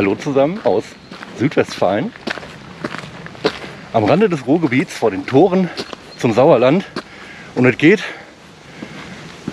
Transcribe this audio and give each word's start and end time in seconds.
Hallo 0.00 0.14
zusammen 0.14 0.58
aus 0.64 0.84
Südwestfalen. 1.38 2.10
Am 3.92 4.04
Rande 4.04 4.30
des 4.30 4.46
Ruhrgebiets 4.46 4.96
vor 4.96 5.10
den 5.10 5.26
Toren 5.26 5.68
zum 6.16 6.32
Sauerland. 6.32 6.86
Und 7.54 7.66
es 7.66 7.76
geht 7.76 8.02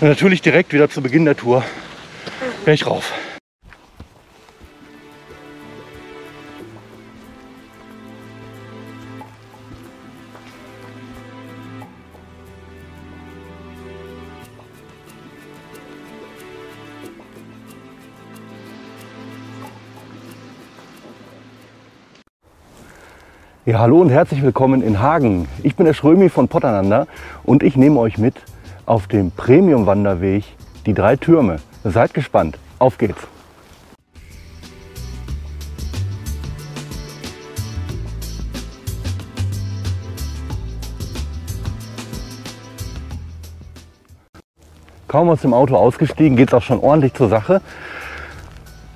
natürlich 0.00 0.40
direkt 0.40 0.72
wieder 0.72 0.88
zu 0.88 1.02
Beginn 1.02 1.26
der 1.26 1.36
Tour 1.36 1.64
gleich 2.64 2.86
rauf. 2.86 3.12
Ja, 23.68 23.80
hallo 23.80 24.00
und 24.00 24.08
herzlich 24.08 24.40
willkommen 24.42 24.80
in 24.80 24.98
Hagen. 25.02 25.46
Ich 25.62 25.76
bin 25.76 25.84
der 25.84 25.92
Schrömi 25.92 26.30
von 26.30 26.48
Potternander 26.48 27.06
und 27.44 27.62
ich 27.62 27.76
nehme 27.76 28.00
euch 28.00 28.16
mit 28.16 28.34
auf 28.86 29.08
dem 29.08 29.30
Premium-Wanderweg 29.30 30.42
Die 30.86 30.94
drei 30.94 31.16
Türme. 31.16 31.58
Seid 31.84 32.14
gespannt. 32.14 32.56
Auf 32.78 32.96
geht's. 32.96 33.20
Kaum 45.08 45.28
aus 45.28 45.42
dem 45.42 45.52
Auto 45.52 45.76
ausgestiegen, 45.76 46.38
geht 46.38 46.48
es 46.48 46.54
auch 46.54 46.62
schon 46.62 46.80
ordentlich 46.80 47.12
zur 47.12 47.28
Sache. 47.28 47.60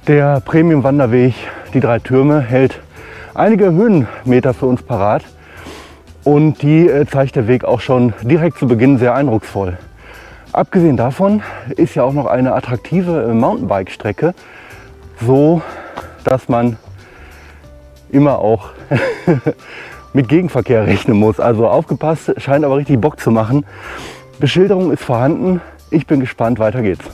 Der 0.06 0.40
Premium-Wanderweg 0.40 1.34
Die 1.74 1.80
drei 1.80 1.98
Türme 1.98 2.40
hält 2.40 2.80
einige 3.34 3.72
Höhenmeter 3.72 4.54
für 4.54 4.66
uns 4.66 4.82
parat. 4.82 5.24
Und 6.24 6.62
die 6.62 6.88
äh, 6.88 7.06
zeigt 7.06 7.36
der 7.36 7.48
Weg 7.48 7.64
auch 7.64 7.80
schon 7.80 8.14
direkt 8.22 8.58
zu 8.58 8.68
Beginn 8.68 8.98
sehr 8.98 9.14
eindrucksvoll. 9.14 9.76
Abgesehen 10.52 10.96
davon 10.96 11.42
ist 11.76 11.94
ja 11.94 12.04
auch 12.04 12.12
noch 12.12 12.26
eine 12.26 12.54
attraktive 12.54 13.28
äh, 13.30 13.34
Mountainbike-Strecke, 13.34 14.34
so 15.20 15.62
dass 16.24 16.48
man 16.48 16.76
immer 18.10 18.38
auch 18.38 18.70
mit 20.12 20.28
Gegenverkehr 20.28 20.86
rechnen 20.86 21.16
muss. 21.16 21.40
Also 21.40 21.66
aufgepasst, 21.68 22.34
scheint 22.36 22.64
aber 22.64 22.76
richtig 22.76 23.00
Bock 23.00 23.18
zu 23.18 23.30
machen. 23.30 23.64
Beschilderung 24.38 24.92
ist 24.92 25.02
vorhanden. 25.02 25.60
Ich 25.90 26.06
bin 26.06 26.20
gespannt, 26.20 26.58
weiter 26.58 26.82
geht's. 26.82 27.04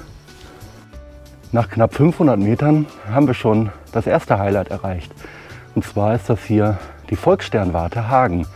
Nach 1.53 1.71
knapp 1.71 1.95
500 1.95 2.39
Metern 2.39 2.87
haben 3.11 3.27
wir 3.27 3.35
schon 3.35 3.71
das 3.93 4.07
erste 4.07 4.39
Highlight 4.39 4.69
erreicht. 4.69 5.13
Und 5.75 5.85
zwar 5.85 6.15
ist 6.15 6.29
das 6.29 6.43
hier 6.45 6.79
die 7.11 7.17
Volkssternwarte 7.17 8.09
Hagen. 8.09 8.47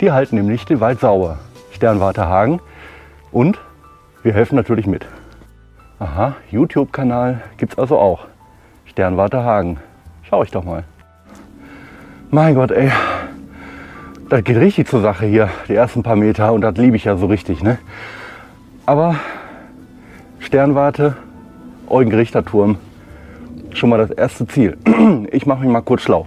Die 0.00 0.10
halten 0.10 0.36
nämlich 0.36 0.64
den 0.64 0.80
Wald 0.80 1.00
sauber. 1.00 1.38
Sternwarte 1.72 2.26
Hagen. 2.26 2.60
Und 3.30 3.58
wir 4.22 4.32
helfen 4.34 4.56
natürlich 4.56 4.86
mit. 4.86 5.06
Aha, 5.98 6.34
YouTube-Kanal 6.50 7.42
gibt 7.56 7.72
es 7.72 7.78
also 7.78 7.98
auch. 7.98 8.26
Sternwarte 8.86 9.42
Hagen. 9.44 9.78
Schau 10.22 10.42
ich 10.42 10.50
doch 10.50 10.64
mal. 10.64 10.84
Mein 12.30 12.54
Gott, 12.54 12.70
ey. 12.70 12.90
Das 14.28 14.42
geht 14.44 14.56
richtig 14.56 14.88
zur 14.88 15.02
Sache 15.02 15.26
hier, 15.26 15.50
die 15.68 15.74
ersten 15.74 16.02
paar 16.02 16.16
Meter. 16.16 16.52
Und 16.52 16.62
das 16.62 16.76
liebe 16.76 16.96
ich 16.96 17.04
ja 17.04 17.16
so 17.16 17.26
richtig. 17.26 17.62
Ne? 17.62 17.78
Aber 18.86 19.16
Sternwarte, 20.38 21.16
Eugen-Richter-Turm, 21.88 22.78
schon 23.74 23.90
mal 23.90 23.98
das 23.98 24.10
erste 24.10 24.46
Ziel. 24.46 24.78
Ich 25.30 25.46
mache 25.46 25.60
mich 25.60 25.70
mal 25.70 25.82
kurz 25.82 26.02
schlau. 26.02 26.26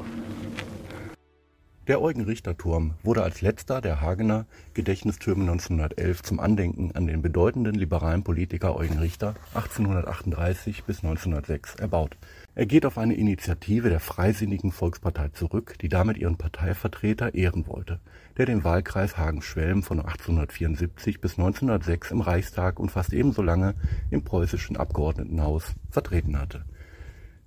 Der 1.88 2.02
Eugen-Richter-Turm 2.02 2.96
wurde 3.04 3.22
als 3.22 3.42
letzter 3.42 3.80
der 3.80 4.02
Hagener 4.02 4.48
Gedächtnistürme 4.74 5.44
1911 5.44 6.24
zum 6.24 6.40
Andenken 6.40 6.92
an 6.96 7.06
den 7.06 7.22
bedeutenden 7.22 7.76
liberalen 7.76 8.24
Politiker 8.24 8.76
Eugen 8.76 8.98
Richter 8.98 9.36
1838 9.54 10.84
bis 10.86 11.04
1906 11.04 11.76
erbaut. 11.76 12.18
Er 12.56 12.66
geht 12.66 12.88
auf 12.88 12.98
eine 12.98 13.14
Initiative 13.14 13.90
der 13.90 14.00
Freisinnigen 14.00 14.72
Volkspartei 14.72 15.28
zurück, 15.28 15.76
die 15.80 15.88
damit 15.88 16.18
ihren 16.18 16.38
Parteivertreter 16.38 17.36
ehren 17.36 17.68
wollte, 17.68 18.00
der 18.38 18.48
den 18.48 18.64
Wahlkreis 18.64 19.20
Hagen-Schwelm 19.20 19.84
von 19.84 20.00
1874 20.00 21.22
bis 21.22 21.34
1906 21.34 22.10
im 22.10 22.22
Reichstag 22.22 22.80
und 22.80 22.90
fast 22.90 23.14
ebenso 23.14 23.44
lange 23.44 23.76
im 24.10 24.24
preußischen 24.24 24.76
Abgeordnetenhaus 24.76 25.76
vertreten 25.92 26.40
hatte. 26.40 26.66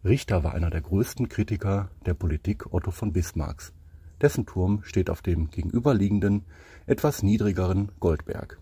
Richter 0.05 0.45
war 0.45 0.55
einer 0.55 0.71
der 0.71 0.83
größten 0.83 1.29
Kritiker 1.29 1.91
der 2.07 2.15
Politik 2.15 2.73
Otto 2.73 2.93
von 2.93 3.13
Bismarcks 3.13 3.73
dessen 4.21 4.47
Turm 4.47 4.81
steht 4.83 5.11
auf 5.11 5.23
dem 5.23 5.51
gegenüberliegenden, 5.51 6.45
etwas 6.87 7.23
niedrigeren 7.23 7.93
Goldberg. 8.01 8.59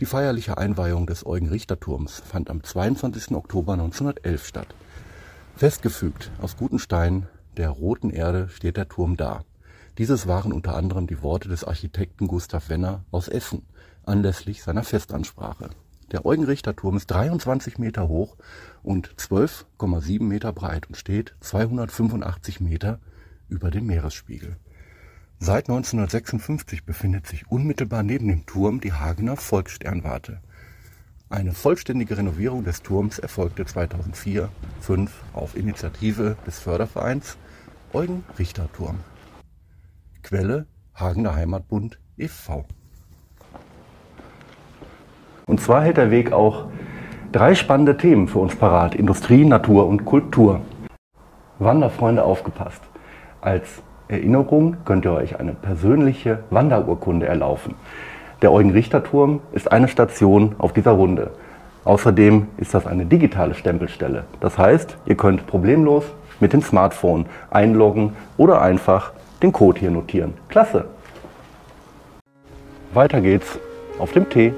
Die 0.00 0.06
feierliche 0.06 0.58
Einweihung 0.58 1.06
des 1.06 1.24
Eugen-Richter-Turms 1.24 2.20
fand 2.20 2.50
am 2.50 2.62
22. 2.62 3.34
Oktober 3.34 3.72
1911 3.72 4.46
statt. 4.46 4.74
Festgefügt 5.56 6.30
aus 6.40 6.56
guten 6.56 6.78
Steinen 6.78 7.28
der 7.56 7.70
roten 7.70 8.10
Erde 8.10 8.50
steht 8.50 8.76
der 8.76 8.88
Turm 8.88 9.16
da. 9.16 9.44
Dieses 9.96 10.26
waren 10.26 10.52
unter 10.52 10.76
anderem 10.76 11.06
die 11.06 11.22
Worte 11.22 11.48
des 11.48 11.64
Architekten 11.64 12.28
Gustav 12.28 12.68
Wenner 12.68 13.04
aus 13.10 13.28
Essen 13.28 13.62
anlässlich 14.04 14.62
seiner 14.62 14.84
Festansprache. 14.84 15.70
Der 16.12 16.26
Eugen-Richter-Turm 16.26 16.98
ist 16.98 17.10
23 17.10 17.78
Meter 17.78 18.06
hoch 18.08 18.36
und 18.82 19.08
12,7 19.16 20.22
Meter 20.22 20.52
breit 20.52 20.86
und 20.86 20.96
steht 20.96 21.34
285 21.40 22.60
Meter 22.60 23.00
über 23.48 23.70
dem 23.70 23.86
Meeresspiegel. 23.86 24.56
Seit 25.38 25.68
1956 25.68 26.86
befindet 26.86 27.26
sich 27.26 27.50
unmittelbar 27.50 28.02
neben 28.02 28.26
dem 28.28 28.46
Turm 28.46 28.80
die 28.80 28.94
Hagener 28.94 29.36
Volkssternwarte. 29.36 30.40
Eine 31.28 31.52
vollständige 31.52 32.16
Renovierung 32.16 32.64
des 32.64 32.82
Turms 32.82 33.18
erfolgte 33.18 33.64
2004/5 33.64 35.10
auf 35.34 35.54
Initiative 35.54 36.36
des 36.46 36.58
Fördervereins 36.58 37.36
Eugen 37.92 38.24
Richter 38.38 38.72
Turm. 38.72 39.00
Quelle 40.22 40.66
Hagener 40.94 41.34
Heimatbund 41.34 42.00
e.V. 42.16 42.64
Und 45.44 45.60
zwar 45.60 45.82
hält 45.82 45.98
der 45.98 46.10
Weg 46.10 46.32
auch 46.32 46.70
drei 47.30 47.54
spannende 47.54 47.98
Themen 47.98 48.26
für 48.26 48.38
uns 48.38 48.56
parat: 48.56 48.94
Industrie, 48.94 49.44
Natur 49.44 49.86
und 49.86 50.06
Kultur. 50.06 50.62
Wanderfreunde 51.58 52.24
aufgepasst. 52.24 52.82
Als 53.42 53.82
Erinnerung 54.08 54.76
könnt 54.84 55.04
ihr 55.04 55.12
euch 55.12 55.40
eine 55.40 55.52
persönliche 55.52 56.38
Wanderurkunde 56.50 57.26
erlaufen. 57.26 57.74
Der 58.40 58.52
Eugen-Richter-Turm 58.52 59.40
ist 59.52 59.72
eine 59.72 59.88
Station 59.88 60.54
auf 60.58 60.72
dieser 60.72 60.92
Runde. 60.92 61.30
Außerdem 61.84 62.46
ist 62.56 62.74
das 62.74 62.86
eine 62.86 63.06
digitale 63.06 63.54
Stempelstelle. 63.54 64.24
Das 64.40 64.58
heißt, 64.58 64.96
ihr 65.06 65.16
könnt 65.16 65.46
problemlos 65.46 66.04
mit 66.38 66.52
dem 66.52 66.62
Smartphone 66.62 67.26
einloggen 67.50 68.14
oder 68.36 68.62
einfach 68.62 69.12
den 69.42 69.52
Code 69.52 69.80
hier 69.80 69.90
notieren. 69.90 70.34
Klasse! 70.48 70.84
Weiter 72.94 73.20
geht's 73.20 73.58
auf 73.98 74.12
dem 74.12 74.28
Tee. 74.30 74.52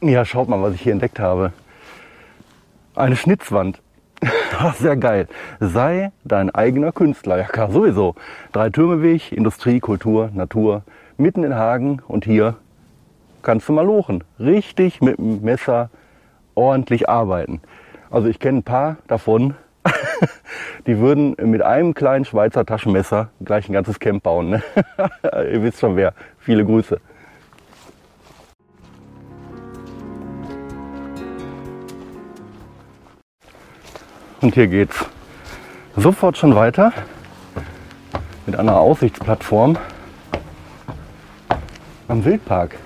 Ja, 0.00 0.24
schaut 0.24 0.48
mal, 0.48 0.62
was 0.62 0.74
ich 0.74 0.82
hier 0.82 0.92
entdeckt 0.92 1.18
habe. 1.18 1.52
Eine 2.94 3.16
Schnitzwand. 3.16 3.82
Sehr 4.78 4.96
geil. 4.96 5.26
Sei 5.58 6.12
dein 6.22 6.50
eigener 6.50 6.92
Künstler. 6.92 7.36
Ja 7.38 7.44
klar, 7.44 7.72
sowieso. 7.72 8.14
Drei 8.52 8.70
Türmeweg, 8.70 9.32
Industrie, 9.32 9.80
Kultur, 9.80 10.30
Natur. 10.32 10.82
Mitten 11.16 11.42
in 11.42 11.56
Hagen 11.56 12.00
und 12.06 12.24
hier 12.24 12.54
kannst 13.42 13.68
du 13.68 13.72
mal 13.72 13.84
lochen. 13.84 14.22
Richtig 14.38 15.00
mit 15.00 15.18
dem 15.18 15.42
Messer 15.42 15.90
ordentlich 16.54 17.08
arbeiten. 17.08 17.60
Also 18.08 18.28
ich 18.28 18.38
kenne 18.38 18.58
ein 18.58 18.62
paar 18.62 18.98
davon, 19.08 19.54
die 20.86 20.98
würden 20.98 21.34
mit 21.42 21.62
einem 21.62 21.94
kleinen 21.94 22.24
Schweizer 22.24 22.64
Taschenmesser 22.64 23.30
gleich 23.44 23.68
ein 23.68 23.72
ganzes 23.72 23.98
Camp 23.98 24.22
bauen. 24.22 24.50
Ne? 24.50 24.62
Ihr 25.52 25.60
wisst 25.62 25.80
schon 25.80 25.96
wer. 25.96 26.14
Viele 26.38 26.64
Grüße. 26.64 27.00
Und 34.40 34.54
hier 34.54 34.68
geht's 34.68 35.04
sofort 35.96 36.36
schon 36.38 36.54
weiter 36.54 36.92
mit 38.46 38.56
einer 38.56 38.76
Aussichtsplattform 38.76 39.76
am 42.06 42.24
Wildpark. 42.24 42.76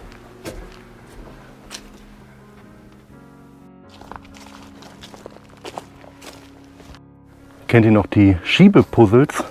Kennt 7.68 7.84
ihr 7.84 7.92
noch 7.92 8.06
die 8.06 8.38
Schiebepuzzles 8.44 9.44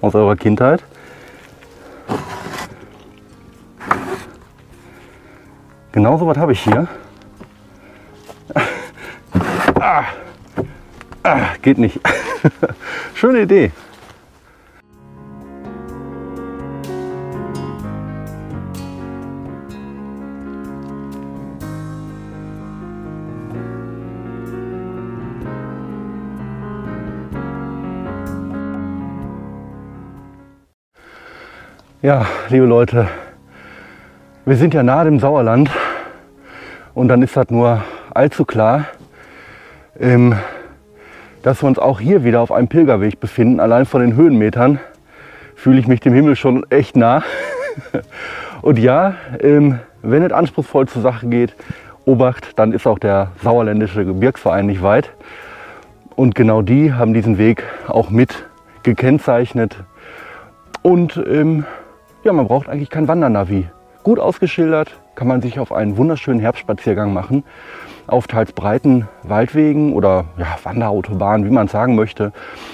aus 0.00 0.14
eurer 0.14 0.36
Kindheit? 0.36 0.84
Genau 5.92 6.16
so 6.16 6.26
was 6.28 6.36
habe 6.36 6.52
ich 6.52 6.60
hier. 6.60 6.86
Geht 11.62 11.78
nicht. 11.78 12.00
Schöne 13.14 13.42
Idee. 13.42 13.72
Ja, 32.02 32.24
liebe 32.48 32.64
Leute, 32.64 33.08
wir 34.46 34.56
sind 34.56 34.72
ja 34.72 34.82
nahe 34.82 35.04
dem 35.04 35.20
Sauerland 35.20 35.70
und 36.94 37.08
dann 37.08 37.20
ist 37.20 37.36
das 37.36 37.50
nur 37.50 37.84
allzu 38.14 38.46
klar, 38.46 38.86
ähm, 39.98 40.34
dass 41.42 41.62
wir 41.62 41.68
uns 41.68 41.78
auch 41.78 42.00
hier 42.00 42.24
wieder 42.24 42.40
auf 42.40 42.52
einem 42.52 42.68
Pilgerweg 42.68 43.20
befinden. 43.20 43.60
Allein 43.60 43.86
von 43.86 44.00
den 44.00 44.14
Höhenmetern 44.14 44.78
fühle 45.54 45.80
ich 45.80 45.86
mich 45.86 46.00
dem 46.00 46.12
Himmel 46.12 46.36
schon 46.36 46.64
echt 46.70 46.96
nah. 46.96 47.22
und 48.62 48.78
ja, 48.78 49.14
ähm, 49.40 49.78
wenn 50.02 50.22
es 50.22 50.32
anspruchsvoll 50.32 50.88
zur 50.88 51.02
Sache 51.02 51.26
geht, 51.26 51.54
Obacht, 52.06 52.58
dann 52.58 52.72
ist 52.72 52.86
auch 52.86 52.98
der 52.98 53.32
Sauerländische 53.42 54.04
Gebirgsverein 54.04 54.66
nicht 54.66 54.82
weit. 54.82 55.10
Und 56.16 56.34
genau 56.34 56.62
die 56.62 56.92
haben 56.92 57.14
diesen 57.14 57.38
Weg 57.38 57.62
auch 57.86 58.10
mit 58.10 58.44
gekennzeichnet. 58.82 59.76
Und 60.82 61.22
ähm, 61.26 61.64
ja, 62.24 62.32
man 62.32 62.46
braucht 62.46 62.68
eigentlich 62.68 62.90
kein 62.90 63.08
Wandernavi. 63.08 63.68
Gut 64.02 64.18
ausgeschildert 64.18 64.98
kann 65.14 65.28
man 65.28 65.42
sich 65.42 65.58
auf 65.58 65.72
einen 65.72 65.96
wunderschönen 65.96 66.40
Herbstspaziergang 66.40 67.12
machen. 67.12 67.44
Auf 68.10 68.26
teils 68.26 68.52
breiten 68.52 69.06
Waldwegen 69.22 69.92
oder 69.94 70.24
ja, 70.36 70.58
Wanderautobahnen, 70.64 71.46
wie 71.46 71.52
man 71.52 71.68
sagen 71.68 71.94
möchte. 71.94 72.32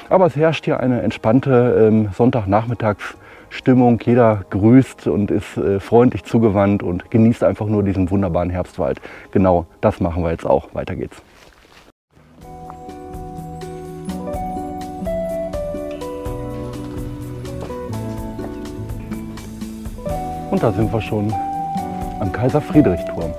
Aber 0.09 0.25
es 0.25 0.35
herrscht 0.35 0.65
hier 0.65 0.81
eine 0.81 1.03
entspannte 1.03 1.89
ähm, 1.89 2.09
Sonntagnachmittagsstimmung. 2.15 4.01
Jeder 4.03 4.47
grüßt 4.49 5.09
und 5.09 5.31
ist 5.31 5.59
äh, 5.59 5.79
freundlich 5.79 6.25
zugewandt 6.25 6.83
und 6.83 7.11
genießt 7.11 7.45
einfach 7.45 7.67
nur 7.67 7.83
diesen 7.83 8.11
wunderbaren 8.11 8.49
Herbstwald. 8.49 8.99
Genau 9.31 9.67
das 9.83 10.01
machen 10.01 10.23
wir 10.23 10.31
jetzt 10.31 10.47
auch. 10.47 10.75
Weiter 10.75 10.97
geht's. 10.97 11.21
Und 20.51 20.63
da 20.63 20.73
sind 20.73 20.91
wir 20.91 21.03
schon 21.03 21.31
am 22.21 22.33
Kaiser 22.33 22.63
Friedrich 22.63 23.05
Turm. 23.05 23.35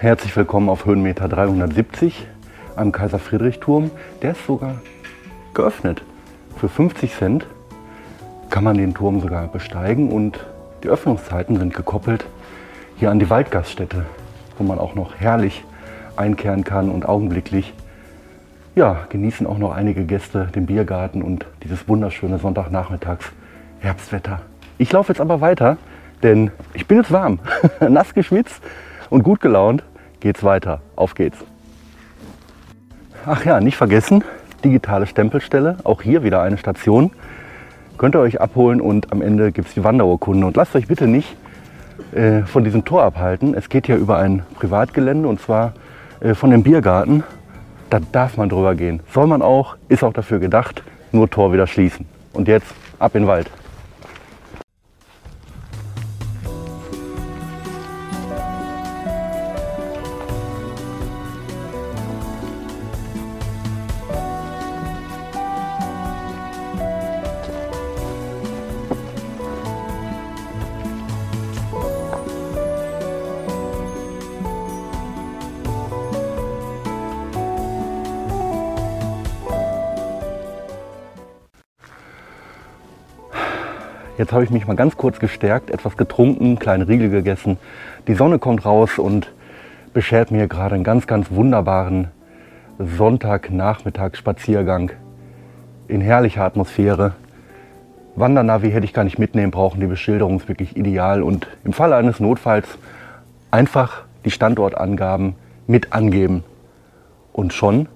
Herzlich 0.00 0.36
willkommen 0.36 0.68
auf 0.68 0.86
Höhenmeter 0.86 1.26
370 1.26 2.28
am 2.76 2.92
Kaiser 2.92 3.18
Friedrich 3.18 3.58
Turm. 3.58 3.90
Der 4.22 4.30
ist 4.30 4.46
sogar 4.46 4.76
geöffnet. 5.54 6.04
Für 6.56 6.68
50 6.68 7.16
Cent 7.16 7.46
kann 8.48 8.62
man 8.62 8.78
den 8.78 8.94
Turm 8.94 9.20
sogar 9.20 9.48
besteigen 9.48 10.12
und 10.12 10.46
die 10.84 10.88
Öffnungszeiten 10.88 11.58
sind 11.58 11.74
gekoppelt 11.74 12.26
hier 12.94 13.10
an 13.10 13.18
die 13.18 13.28
Waldgaststätte, 13.28 14.04
wo 14.56 14.62
man 14.62 14.78
auch 14.78 14.94
noch 14.94 15.16
herrlich 15.16 15.64
einkehren 16.14 16.62
kann 16.62 16.92
und 16.92 17.04
augenblicklich 17.04 17.74
ja, 18.76 19.00
genießen 19.08 19.48
auch 19.48 19.58
noch 19.58 19.72
einige 19.72 20.04
Gäste 20.04 20.46
den 20.54 20.66
Biergarten 20.66 21.22
und 21.22 21.44
dieses 21.64 21.88
wunderschöne 21.88 22.38
Sonntagnachmittags 22.38 23.32
Herbstwetter. 23.80 24.42
Ich 24.78 24.92
laufe 24.92 25.12
jetzt 25.12 25.20
aber 25.20 25.40
weiter, 25.40 25.76
denn 26.22 26.52
ich 26.72 26.86
bin 26.86 26.98
jetzt 26.98 27.10
warm, 27.10 27.40
nass 27.80 28.14
geschwitzt 28.14 28.62
und 29.10 29.22
gut 29.22 29.40
gelaunt. 29.40 29.82
Geht's 30.20 30.42
weiter. 30.42 30.80
Auf 30.96 31.14
geht's. 31.14 31.38
Ach 33.26 33.44
ja, 33.44 33.60
nicht 33.60 33.76
vergessen, 33.76 34.24
digitale 34.64 35.06
Stempelstelle. 35.06 35.76
Auch 35.84 36.02
hier 36.02 36.22
wieder 36.22 36.42
eine 36.42 36.58
Station. 36.58 37.10
Könnt 37.98 38.14
ihr 38.14 38.20
euch 38.20 38.40
abholen 38.40 38.80
und 38.80 39.12
am 39.12 39.22
Ende 39.22 39.52
gibt 39.52 39.68
es 39.68 39.74
die 39.74 39.84
Wanderurkunde. 39.84 40.46
Und 40.46 40.56
lasst 40.56 40.74
euch 40.74 40.86
bitte 40.86 41.06
nicht 41.06 41.36
äh, 42.12 42.42
von 42.42 42.64
diesem 42.64 42.84
Tor 42.84 43.02
abhalten. 43.02 43.54
Es 43.54 43.68
geht 43.68 43.86
hier 43.86 43.96
über 43.96 44.18
ein 44.18 44.44
Privatgelände 44.54 45.28
und 45.28 45.40
zwar 45.40 45.72
äh, 46.20 46.34
von 46.34 46.50
dem 46.50 46.62
Biergarten. 46.62 47.24
Da 47.90 48.00
darf 48.12 48.36
man 48.36 48.48
drüber 48.48 48.74
gehen. 48.74 49.00
Soll 49.12 49.26
man 49.26 49.42
auch, 49.42 49.76
ist 49.88 50.04
auch 50.04 50.12
dafür 50.12 50.38
gedacht. 50.38 50.82
Nur 51.10 51.28
Tor 51.28 51.52
wieder 51.52 51.66
schließen. 51.66 52.06
Und 52.32 52.48
jetzt 52.48 52.72
ab 52.98 53.14
in 53.14 53.22
den 53.22 53.28
Wald. 53.28 53.50
Jetzt 84.18 84.32
habe 84.32 84.42
ich 84.42 84.50
mich 84.50 84.66
mal 84.66 84.74
ganz 84.74 84.96
kurz 84.96 85.20
gestärkt, 85.20 85.70
etwas 85.70 85.96
getrunken, 85.96 86.58
kleine 86.58 86.88
Riegel 86.88 87.08
gegessen. 87.08 87.56
Die 88.08 88.14
Sonne 88.14 88.40
kommt 88.40 88.64
raus 88.64 88.98
und 88.98 89.32
beschert 89.94 90.32
mir 90.32 90.48
gerade 90.48 90.74
einen 90.74 90.82
ganz, 90.82 91.06
ganz 91.06 91.30
wunderbaren 91.30 92.08
Sonntagnachmittagsspaziergang 92.80 94.90
in 95.86 96.00
herrlicher 96.00 96.42
Atmosphäre. 96.42 97.12
Wandernavi 98.16 98.72
hätte 98.72 98.86
ich 98.86 98.92
gar 98.92 99.04
nicht 99.04 99.20
mitnehmen 99.20 99.52
brauchen. 99.52 99.80
Die 99.80 99.86
Beschilderung 99.86 100.38
ist 100.38 100.48
wirklich 100.48 100.76
ideal 100.76 101.22
und 101.22 101.46
im 101.62 101.72
Falle 101.72 101.94
eines 101.94 102.18
Notfalls 102.18 102.66
einfach 103.52 104.02
die 104.24 104.32
Standortangaben 104.32 105.36
mit 105.68 105.92
angeben 105.92 106.42
und 107.32 107.52
schon 107.52 107.86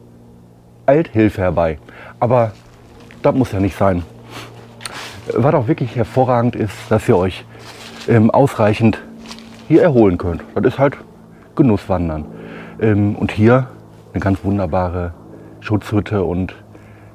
eilt 0.86 1.08
Hilfe 1.08 1.42
herbei. 1.42 1.78
Aber 2.20 2.52
das 3.22 3.34
muss 3.34 3.50
ja 3.50 3.58
nicht 3.58 3.76
sein. 3.76 4.04
Was 5.34 5.54
auch 5.54 5.68
wirklich 5.68 5.96
hervorragend 5.96 6.56
ist, 6.56 6.74
dass 6.90 7.08
ihr 7.08 7.16
euch 7.16 7.44
ähm, 8.08 8.30
ausreichend 8.30 9.02
hier 9.68 9.82
erholen 9.82 10.18
könnt. 10.18 10.42
Das 10.54 10.64
ist 10.64 10.78
halt 10.78 10.98
Genusswandern. 11.56 12.26
Ähm, 12.80 13.16
und 13.16 13.32
hier 13.32 13.68
eine 14.12 14.20
ganz 14.20 14.44
wunderbare 14.44 15.14
Schutzhütte 15.60 16.22
und 16.24 16.54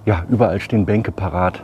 ja, 0.06 0.24
überall 0.30 0.60
stehen 0.60 0.86
Bänke 0.86 1.12
parat. 1.12 1.62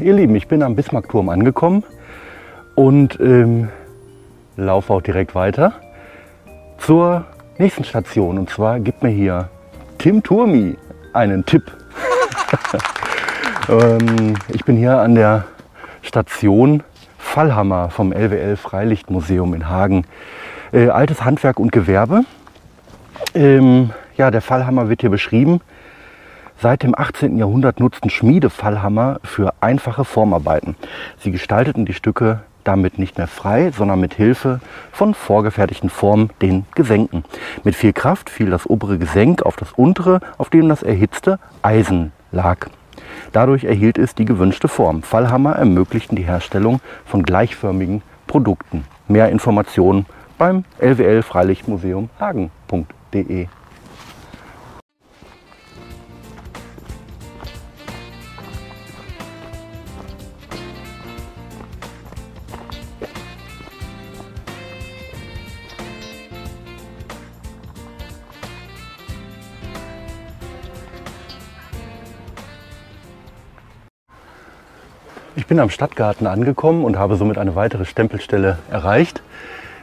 Ihr 0.00 0.12
Lieben, 0.14 0.34
ich 0.36 0.48
bin 0.48 0.62
am 0.62 0.74
Bismarckturm 0.74 1.28
angekommen 1.28 1.84
und 2.74 3.18
ähm, 3.20 3.68
laufe 4.56 4.92
auch 4.92 5.02
direkt 5.02 5.34
weiter 5.34 5.72
zur 6.78 7.24
nächsten 7.58 7.84
Station. 7.84 8.38
Und 8.38 8.50
zwar 8.50 8.80
gibt 8.80 9.02
mir 9.02 9.10
hier 9.10 9.48
Tim 9.98 10.22
Turmi 10.22 10.76
einen 11.12 11.44
Tipp. 11.44 11.70
ähm, 13.68 14.34
ich 14.48 14.64
bin 14.64 14.76
hier 14.76 14.98
an 14.98 15.14
der 15.14 15.44
Station 16.02 16.82
Fallhammer 17.18 17.90
vom 17.90 18.12
LWL 18.12 18.56
Freilichtmuseum 18.56 19.54
in 19.54 19.68
Hagen. 19.68 20.04
Äh, 20.72 20.88
altes 20.88 21.24
Handwerk 21.24 21.58
und 21.60 21.72
Gewerbe. 21.72 22.24
Ähm, 23.34 23.90
ja, 24.16 24.30
der 24.30 24.42
Fallhammer 24.42 24.88
wird 24.88 25.00
hier 25.00 25.10
beschrieben. 25.10 25.60
Seit 26.62 26.84
dem 26.84 26.96
18. 26.96 27.38
Jahrhundert 27.38 27.80
nutzten 27.80 28.08
Schmiede 28.08 28.48
Fallhammer 28.48 29.18
für 29.24 29.52
einfache 29.60 30.04
Formarbeiten. 30.04 30.76
Sie 31.18 31.32
gestalteten 31.32 31.86
die 31.86 31.92
Stücke 31.92 32.42
damit 32.62 33.00
nicht 33.00 33.18
mehr 33.18 33.26
frei, 33.26 33.72
sondern 33.76 33.98
mit 33.98 34.14
Hilfe 34.14 34.60
von 34.92 35.12
vorgefertigten 35.12 35.90
Formen, 35.90 36.30
den 36.40 36.64
Gesenken. 36.76 37.24
Mit 37.64 37.74
viel 37.74 37.92
Kraft 37.92 38.30
fiel 38.30 38.48
das 38.48 38.70
obere 38.70 38.96
Gesenk 38.96 39.42
auf 39.42 39.56
das 39.56 39.72
untere, 39.72 40.20
auf 40.38 40.50
dem 40.50 40.68
das 40.68 40.84
erhitzte 40.84 41.40
Eisen 41.62 42.12
lag. 42.30 42.68
Dadurch 43.32 43.64
erhielt 43.64 43.98
es 43.98 44.14
die 44.14 44.24
gewünschte 44.24 44.68
Form. 44.68 45.02
Fallhammer 45.02 45.56
ermöglichten 45.56 46.14
die 46.14 46.22
Herstellung 46.22 46.80
von 47.04 47.24
gleichförmigen 47.24 48.02
Produkten. 48.28 48.84
Mehr 49.08 49.30
Informationen 49.30 50.06
beim 50.38 50.62
LWL 50.78 51.22
Freilichtmuseum 51.22 52.08
Hagen.de. 52.20 53.48
Ich 75.34 75.46
bin 75.46 75.58
am 75.60 75.70
Stadtgarten 75.70 76.26
angekommen 76.26 76.84
und 76.84 76.98
habe 76.98 77.16
somit 77.16 77.38
eine 77.38 77.56
weitere 77.56 77.86
Stempelstelle 77.86 78.58
erreicht. 78.70 79.22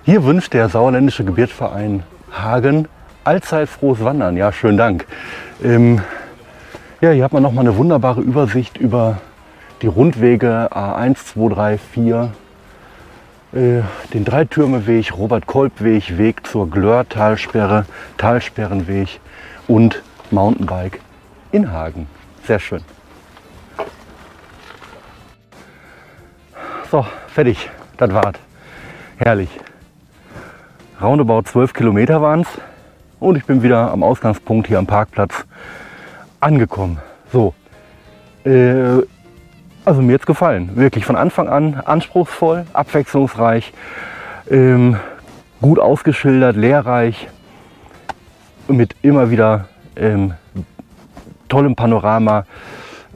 Hier 0.03 0.23
wünscht 0.23 0.53
der 0.53 0.69
Sauerländische 0.69 1.23
Gebirgsverein 1.23 2.03
Hagen 2.31 2.87
allzeit 3.23 3.67
frohes 3.67 4.03
Wandern. 4.03 4.37
Ja, 4.37 4.51
schönen 4.51 4.77
Dank. 4.77 5.07
Ähm, 5.63 6.01
ja, 7.01 7.09
hier 7.09 7.23
hat 7.23 7.33
man 7.33 7.41
nochmal 7.41 7.65
eine 7.65 7.77
wunderbare 7.77 8.21
Übersicht 8.21 8.77
über 8.77 9.21
die 9.81 9.87
Rundwege 9.87 10.69
A1, 10.71 11.15
2, 11.15 11.55
3, 11.55 11.77
4, 11.79 12.31
äh, 13.53 13.81
den 14.13 14.25
Dreitürmeweg, 14.25 15.17
Robert-Kolb-Weg, 15.17 16.19
Weg 16.19 16.45
zur 16.45 16.69
Glör-Talsperre, 16.69 17.85
Talsperrenweg 18.17 19.19
und 19.67 20.03
Mountainbike 20.29 20.99
in 21.51 21.71
Hagen. 21.71 22.07
Sehr 22.45 22.59
schön. 22.59 22.81
So, 26.91 27.05
fertig. 27.27 27.69
Das 27.97 28.11
war's. 28.11 28.35
Herrlich. 29.17 29.49
Roundabout 30.99 31.43
12 31.43 31.73
Kilometer 31.73 32.19
waren 32.19 32.41
es. 32.41 32.47
Und 33.19 33.35
ich 33.35 33.45
bin 33.45 33.61
wieder 33.61 33.91
am 33.91 34.01
Ausgangspunkt 34.01 34.67
hier 34.67 34.79
am 34.79 34.87
Parkplatz 34.87 35.45
angekommen. 36.39 36.97
So. 37.31 37.53
Äh, 38.43 39.03
also 39.85 40.01
mir 40.01 40.13
jetzt 40.13 40.25
gefallen. 40.25 40.71
Wirklich 40.77 41.05
von 41.05 41.15
Anfang 41.15 41.47
an 41.47 41.75
anspruchsvoll, 41.75 42.65
abwechslungsreich, 42.73 43.71
ähm, 44.49 44.97
gut 45.61 45.77
ausgeschildert, 45.77 46.55
lehrreich, 46.55 47.27
mit 48.67 48.95
immer 49.03 49.29
wieder 49.29 49.65
ähm, 49.95 50.33
tollem 51.49 51.75
Panorama. 51.75 52.45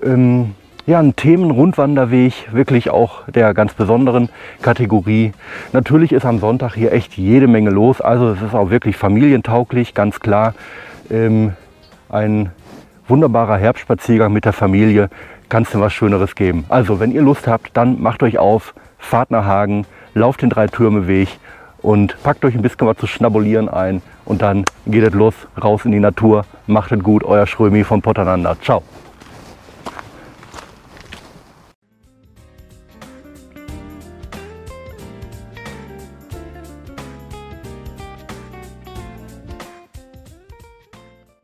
Ähm, 0.03 0.53
ja, 0.85 0.99
ein 0.99 1.15
Themenrundwanderweg, 1.15 2.33
wirklich 2.51 2.89
auch 2.89 3.23
der 3.27 3.53
ganz 3.53 3.73
besonderen 3.73 4.29
Kategorie. 4.61 5.31
Natürlich 5.71 6.11
ist 6.11 6.25
am 6.25 6.39
Sonntag 6.39 6.73
hier 6.75 6.91
echt 6.91 7.13
jede 7.17 7.47
Menge 7.47 7.69
los, 7.69 8.01
also 8.01 8.31
es 8.31 8.41
ist 8.41 8.53
auch 8.53 8.69
wirklich 8.69 8.97
familientauglich, 8.97 9.93
ganz 9.93 10.19
klar. 10.19 10.53
Ähm, 11.09 11.53
ein 12.09 12.51
wunderbarer 13.07 13.57
Herbstspaziergang 13.57 14.33
mit 14.33 14.45
der 14.45 14.53
Familie, 14.53 15.09
kann 15.49 15.63
es 15.63 15.79
was 15.79 15.93
Schöneres 15.93 16.35
geben. 16.35 16.65
Also 16.69 16.99
wenn 16.99 17.11
ihr 17.11 17.21
Lust 17.21 17.47
habt, 17.47 17.77
dann 17.77 18.01
macht 18.01 18.23
euch 18.23 18.37
auf, 18.37 18.73
fahrt 18.97 19.31
nach 19.31 19.45
Hagen, 19.45 19.85
lauft 20.13 20.41
den 20.41 20.49
Drei-Türme-Weg 20.49 21.29
und 21.81 22.21
packt 22.23 22.43
euch 22.43 22.55
ein 22.55 22.61
bisschen 22.61 22.87
was 22.87 22.97
zu 22.97 23.07
schnabulieren 23.07 23.69
ein 23.69 24.01
und 24.25 24.41
dann 24.41 24.65
geht 24.85 25.03
es 25.03 25.13
los, 25.13 25.35
raus 25.61 25.85
in 25.85 25.91
die 25.91 25.99
Natur, 25.99 26.45
macht 26.67 26.91
es 26.91 27.03
gut, 27.03 27.23
euer 27.23 27.45
Schrömi 27.45 27.83
von 27.83 28.01
Potternander. 28.01 28.57
Ciao. 28.61 28.83